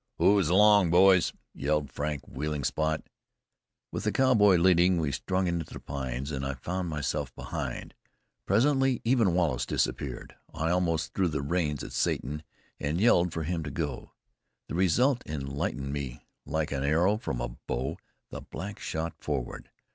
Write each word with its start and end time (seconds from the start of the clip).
"Ooze 0.19 0.49
along, 0.49 0.89
boys!" 0.89 1.31
yelled 1.53 1.91
Frank, 1.91 2.23
wheeling 2.27 2.63
Spot. 2.63 3.03
With 3.91 4.03
the 4.03 4.11
cowboy 4.11 4.55
leading, 4.57 4.97
we 4.97 5.11
strung 5.11 5.45
into 5.45 5.63
the 5.71 5.79
pines, 5.79 6.31
and 6.31 6.43
I 6.43 6.55
found 6.55 6.89
myself 6.89 7.31
behind. 7.35 7.93
Presently 8.47 9.01
even 9.03 9.35
Wallace 9.35 9.63
disappeared. 9.67 10.33
I 10.55 10.71
almost 10.71 11.13
threw 11.13 11.27
the 11.27 11.43
reins 11.43 11.83
at 11.83 11.93
Satan, 11.93 12.41
and 12.79 12.99
yelled 12.99 13.31
for 13.31 13.43
him 13.43 13.61
to 13.61 13.69
go. 13.69 14.13
The 14.69 14.73
result 14.73 15.21
enlightened 15.27 15.93
me. 15.93 16.25
Like 16.47 16.71
an 16.71 16.83
arrow 16.83 17.17
from 17.17 17.39
a 17.39 17.49
bow, 17.67 17.99
the 18.31 18.41
black 18.41 18.79
shot 18.79 19.13
forward. 19.19 19.69